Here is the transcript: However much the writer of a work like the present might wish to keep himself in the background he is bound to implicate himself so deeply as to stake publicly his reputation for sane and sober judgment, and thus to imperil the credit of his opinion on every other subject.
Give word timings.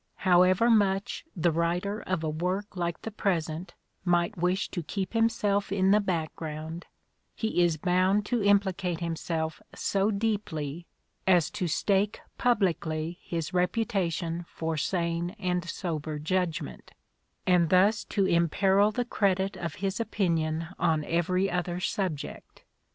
However 0.25 0.67
much 0.71 1.25
the 1.35 1.51
writer 1.51 2.01
of 2.01 2.23
a 2.23 2.29
work 2.31 2.75
like 2.75 3.03
the 3.03 3.11
present 3.11 3.75
might 4.03 4.35
wish 4.35 4.67
to 4.69 4.81
keep 4.81 5.13
himself 5.13 5.71
in 5.71 5.91
the 5.91 5.99
background 5.99 6.87
he 7.35 7.61
is 7.61 7.77
bound 7.77 8.25
to 8.25 8.41
implicate 8.41 8.99
himself 8.99 9.61
so 9.75 10.09
deeply 10.09 10.87
as 11.27 11.51
to 11.51 11.67
stake 11.67 12.19
publicly 12.39 13.19
his 13.21 13.53
reputation 13.53 14.43
for 14.49 14.75
sane 14.75 15.35
and 15.37 15.69
sober 15.69 16.17
judgment, 16.17 16.93
and 17.45 17.69
thus 17.69 18.03
to 18.05 18.25
imperil 18.25 18.89
the 18.89 19.05
credit 19.05 19.55
of 19.55 19.75
his 19.85 19.99
opinion 19.99 20.69
on 20.79 21.05
every 21.05 21.47
other 21.47 21.79
subject. 21.79 22.63